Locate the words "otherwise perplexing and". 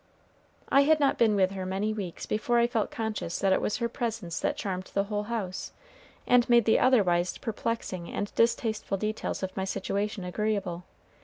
6.79-8.33